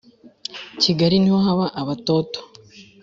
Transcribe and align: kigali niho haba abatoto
kigali 0.81 1.15
niho 1.19 1.39
haba 1.45 1.65
abatoto 1.81 2.39